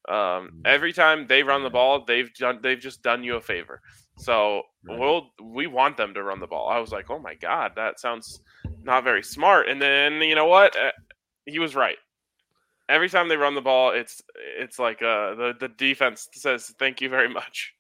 [0.08, 0.62] Um, Mm.
[0.66, 3.82] every time they run the ball, they've done they've just done you a favor.
[4.18, 6.70] So we'll we want them to run the ball.
[6.70, 8.40] I was like, oh my god, that sounds
[8.84, 9.68] not very smart.
[9.68, 10.78] And then you know what?
[10.78, 10.92] Uh,
[11.46, 11.98] he was right.
[12.88, 17.02] Every time they run the ball, it's it's like uh, the the defense says thank
[17.02, 17.74] you very much.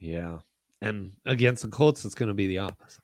[0.00, 0.38] Yeah.
[0.82, 3.00] And against the Colts, it's going to be the opposite.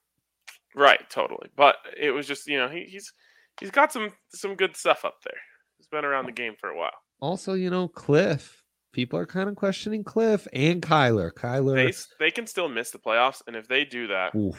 [0.74, 1.48] Right, totally.
[1.56, 3.12] But it was just you know he, he's
[3.60, 5.38] he's got some some good stuff up there.
[5.78, 6.90] He's been around the game for a while.
[7.20, 8.58] Also, you know, Cliff.
[8.92, 11.30] People are kind of questioning Cliff and Kyler.
[11.34, 11.88] They Kyler.
[11.88, 14.54] s- they can still miss the playoffs, and if they do that, the,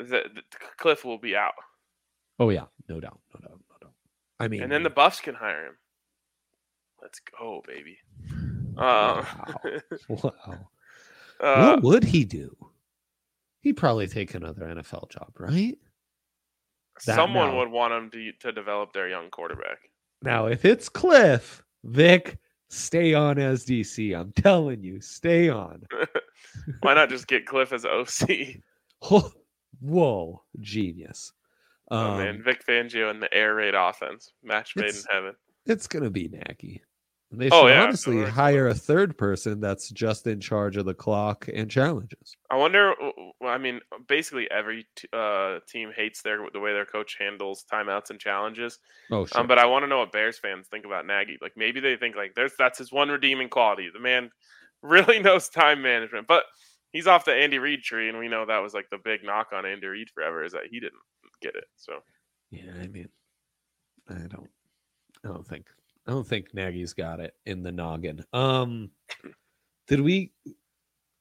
[0.00, 0.42] the
[0.78, 1.52] Cliff will be out,
[2.40, 2.64] Oh, yeah.
[2.88, 3.20] No doubt.
[3.34, 3.60] No doubt.
[3.70, 3.94] No doubt.
[4.40, 5.76] I mean, and then the Buffs can hire him.
[7.00, 7.98] Let's go, baby.
[8.76, 9.24] Uh,
[10.08, 10.32] wow.
[11.40, 12.56] uh, what would he do?
[13.62, 15.78] He'd probably take another NFL job, right?
[17.06, 17.58] that someone now.
[17.58, 19.78] would want him to to develop their young quarterback.
[20.22, 22.38] Now, if it's Cliff, Vic,
[22.70, 24.16] stay on as DC.
[24.18, 25.82] I'm telling you, stay on.
[26.80, 28.60] Why not just get Cliff as OC?
[29.80, 31.32] Whoa, genius.
[31.90, 35.34] oh Um, man, Vic Fangio and the air raid offense, match made in heaven.
[35.66, 36.82] It's gonna be Nagy.
[37.34, 40.92] They should Oh, yeah, honestly hire a third person that's just in charge of the
[40.94, 42.36] clock and challenges.
[42.50, 42.92] I wonder.
[43.40, 47.64] well, I mean, basically every t- uh, team hates their the way their coach handles
[47.72, 48.78] timeouts and challenges.
[49.10, 49.40] Oh, sure.
[49.40, 51.38] Um, but I want to know what Bears fans think about Nagy.
[51.40, 53.88] Like maybe they think like there's that's his one redeeming quality.
[53.92, 54.30] The man
[54.82, 56.26] really knows time management.
[56.26, 56.44] But
[56.92, 59.48] he's off the Andy Reid tree, and we know that was like the big knock
[59.54, 61.00] on Andy Reid forever is that he didn't
[61.40, 61.64] get it.
[61.76, 62.00] So
[62.50, 63.08] yeah, I mean,
[64.10, 64.50] I don't,
[65.24, 65.66] I don't think,
[66.06, 68.24] I don't think Nagy's got it in the noggin.
[68.32, 68.90] Um,
[69.86, 70.32] did we?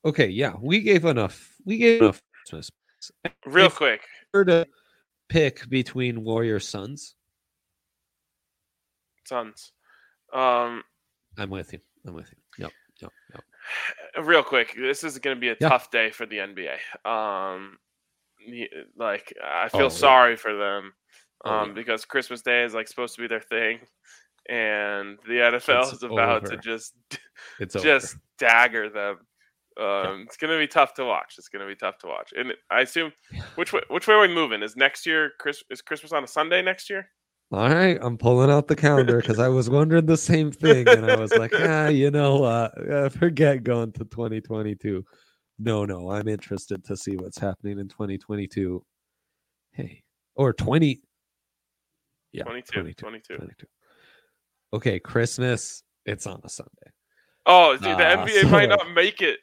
[0.04, 1.56] Okay, yeah, we gave enough.
[1.66, 2.22] We gave enough.
[2.48, 2.72] Christmas.
[3.46, 4.02] real If- quick,
[4.34, 4.66] Were to
[5.30, 7.16] pick between Warrior Sons,
[9.26, 9.72] Suns.
[10.34, 10.84] Um,
[11.38, 11.80] I'm with you.
[12.06, 12.38] I'm with you.
[12.66, 13.44] Yep, yep, yep.
[14.26, 15.70] Real quick, this is going to be a Yeah.
[15.70, 16.78] tough day for the NBA.
[17.06, 17.78] Um,
[18.98, 19.88] like I Oh, feel yeah.
[19.90, 20.94] sorry for them,
[21.46, 21.74] Oh, um, yeah.
[21.76, 23.80] because Christmas Day is like supposed to be their thing,
[24.52, 26.56] and the NFL It's is about over.
[26.56, 26.94] to just
[27.60, 27.84] It's over.
[27.84, 29.18] just dagger them.
[29.80, 31.36] Um, It's going to be tough to watch.
[31.38, 32.34] It's going to be tough to watch.
[32.38, 33.14] And I assume
[33.56, 34.62] which way which way are we moving?
[34.62, 37.08] Is next year Chris is Christmas on a Sunday next year?
[37.54, 41.10] All right, I'm pulling out the calendar because I was wondering the same thing, and
[41.12, 45.04] I was like, ah, you know, uh, forget going to 2022.
[45.60, 48.82] No, no, I'm interested to see what's happening in 2022.
[49.74, 50.02] Hey,
[50.36, 51.02] or 20.
[52.32, 53.36] Yeah, 22, 22, 22.
[53.38, 53.68] 22.
[54.74, 55.84] Okay, Christmas.
[56.06, 56.92] It's on a Sunday.
[57.46, 59.40] Oh, dude, the Ah, NBA might not make it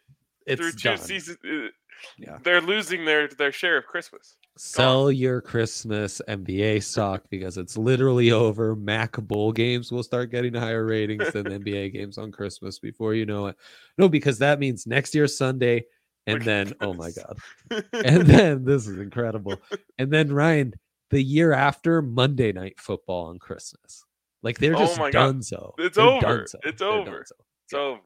[0.46, 0.98] It's through two done.
[0.98, 1.38] seasons.
[1.44, 1.68] uh,
[2.16, 2.38] Yeah.
[2.44, 4.36] They're losing their their share of Christmas.
[4.56, 8.74] Sell your Christmas NBA stock because it's literally over.
[8.76, 13.26] Mac Bowl games will start getting higher ratings than NBA games on Christmas before you
[13.26, 13.56] know it.
[13.98, 15.86] No, because that means next year Sunday,
[16.26, 17.38] and Look then oh my god,
[17.92, 19.60] and then this is incredible,
[19.98, 20.74] and then Ryan,
[21.10, 24.04] the year after Monday Night Football on Christmas,
[24.42, 25.36] like they're Oh just my God.
[25.36, 25.72] donezo.
[25.78, 26.40] It's They're over.
[26.42, 27.20] It's They're over.
[27.20, 27.32] it's
[27.74, 28.00] over.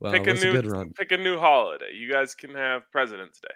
[0.00, 0.92] Well, pick a new a good run.
[0.92, 1.92] pick a new holiday.
[1.94, 3.54] You guys can have President's Day.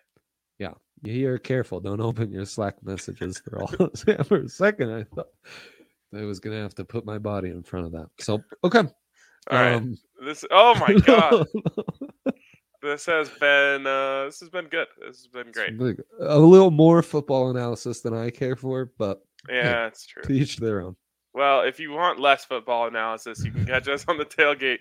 [0.59, 1.81] Yeah, you're careful.
[1.81, 3.69] Don't open your Slack messages for all.
[4.25, 5.29] For a second, I thought
[6.17, 8.07] I was gonna have to put my body in front of that.
[8.21, 8.81] So okay.
[8.81, 9.75] All right.
[9.75, 11.47] um, This oh my god.
[12.83, 14.87] this has been uh this has been good.
[15.01, 15.75] This has been great.
[16.21, 20.23] A little more football analysis than I care for, but Yeah, it's true.
[20.23, 20.97] to each their own.
[21.39, 24.81] Well, if you want less football analysis, you can catch us on the tailgate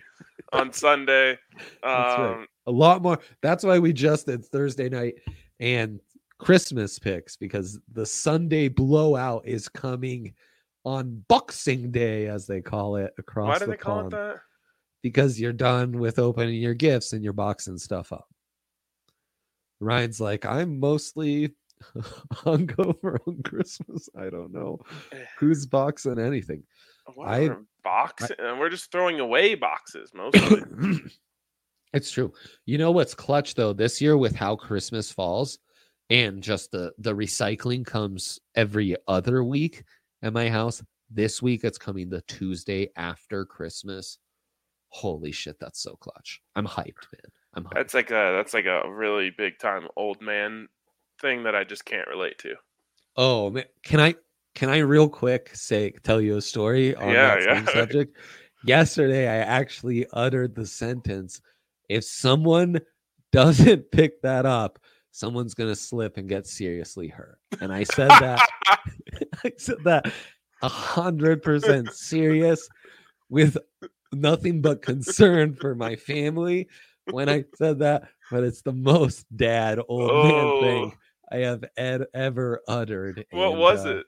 [0.54, 1.38] on Sunday.
[1.56, 2.34] That's right.
[2.34, 3.20] Um, A lot more.
[3.43, 5.13] That's why we just did Thursday night
[5.60, 6.00] and
[6.39, 10.34] Christmas picks because the Sunday blowout is coming
[10.84, 14.38] on Boxing Day, as they call it across why do the they call it that?
[15.04, 18.28] because you're done with opening your gifts and you're boxing stuff up.
[19.80, 21.54] Ryan's like, I'm mostly
[22.33, 24.09] hungover on Christmas.
[24.17, 24.79] I don't know
[25.11, 25.17] Eh.
[25.39, 26.63] who's boxing anything.
[27.15, 27.63] Whatever.
[27.83, 30.61] box and we're just throwing away boxes mostly.
[31.93, 32.33] it's true.
[32.65, 35.59] You know what's clutch though this year with how Christmas falls
[36.09, 39.83] and just the the recycling comes every other week
[40.21, 40.83] at my house.
[41.09, 44.17] This week it's coming the Tuesday after Christmas.
[44.89, 46.41] Holy shit, that's so clutch.
[46.55, 47.31] I'm hyped, man.
[47.53, 47.73] I'm hyped.
[47.75, 50.67] that's like a that's like a really big time old man
[51.19, 52.56] thing that I just can't relate to.
[53.15, 54.15] Oh man, can I
[54.56, 57.73] can I real quick say tell you a story on Yeah, that same yeah.
[57.73, 58.17] subject?
[58.63, 61.41] Yesterday, I actually uttered the sentence:
[61.89, 62.80] "If someone
[63.32, 64.80] doesn't pick that up,
[65.12, 68.41] someone's gonna slip and get seriously hurt." And I said that
[69.43, 70.12] I said that
[70.62, 72.67] a hundred percent serious,
[73.30, 73.58] with
[74.13, 76.67] nothing but concern for my family
[77.10, 78.10] when I said that.
[78.32, 80.60] But it's the most dad old man Oh.
[80.62, 80.93] thing
[81.31, 83.25] I have ed- ever uttered.
[83.31, 84.05] What and, was uh, it?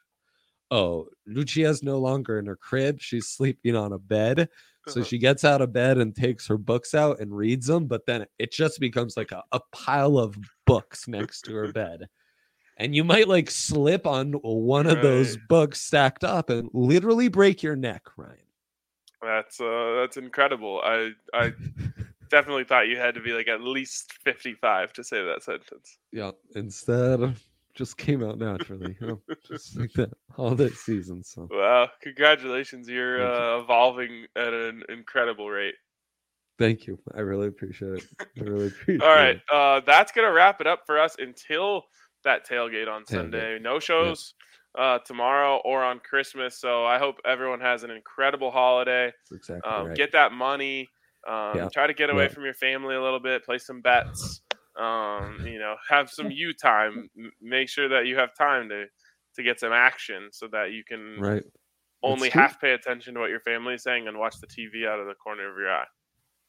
[0.72, 3.00] Oh, Lucia's no longer in her crib.
[3.00, 4.50] She's sleeping on a bed.
[4.88, 5.08] So Uh-huh.
[5.08, 8.26] she gets out of bed and takes her books out and reads them, but then
[8.38, 12.08] it just becomes like a, a pile of books next to her bed.
[12.78, 17.62] And you might like slip on one of those books stacked up and literally break
[17.62, 18.38] your neck, Ryan.
[19.22, 20.82] That's uh that's incredible.
[20.82, 21.52] I I
[22.30, 25.98] definitely thought you had to be like at least 55 to say that sentence.
[26.12, 26.32] Yeah.
[26.56, 27.36] Instead,
[27.76, 28.96] just came out naturally.
[29.02, 31.24] you know, just like that holiday season.
[31.24, 32.88] So Wow, congratulations.
[32.90, 33.24] You're you.
[33.24, 35.76] uh, evolving at an incredible rate.
[36.58, 37.00] thank you.
[37.16, 38.04] I really appreciate it.
[38.40, 41.84] I really appreciate All right, uh, that's gonna wrap it up for us until
[42.26, 43.08] that tailgate on Tailgate.
[43.08, 43.60] Sunday.
[43.60, 44.34] No shows
[44.78, 46.60] uh, tomorrow or on Christmas.
[46.60, 49.12] So I hope everyone has an incredible holiday.
[49.32, 49.96] That's exactly Um, right.
[49.96, 50.90] Get that money.
[51.28, 51.70] Um, Yeah.
[51.74, 52.30] Try to get away Yeah.
[52.30, 53.44] from your family a little bit.
[53.46, 54.42] Play some bets.
[54.78, 57.10] Um, you know, have some you time.
[57.42, 58.86] Make sure that you have time to
[59.36, 61.44] to get some action so that you can right.
[62.04, 62.42] only true.
[62.42, 65.06] half pay attention to what your family is saying and watch the TV out of
[65.08, 65.86] the corner of your eye.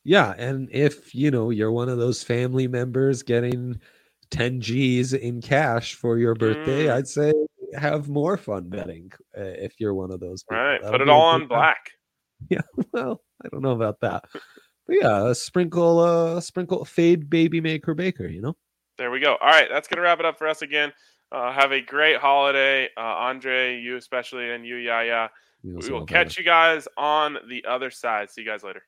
[0.05, 3.79] Yeah, and if you know you're one of those family members getting
[4.31, 6.93] 10 G's in cash for your birthday, Mm.
[6.95, 7.33] I'd say
[7.77, 10.57] have more fun betting uh, if you're one of those people.
[10.57, 10.81] Right.
[10.81, 11.49] That'll Put it all good on time.
[11.49, 11.91] black.
[12.49, 12.63] Yeah,
[12.93, 14.25] well, I don't know about that.
[14.33, 18.57] But yeah, a sprinkle uh sprinkle fade baby maker baker, you know?
[18.99, 19.37] There we go.
[19.41, 20.93] All right, that's gonna wrap it up for us again.
[21.33, 25.31] Uh, have a great holiday, uh, Andre, you especially, and you, Yaya.
[25.63, 28.31] We will I'll catch you guys on the other side.
[28.31, 28.83] See you guys later.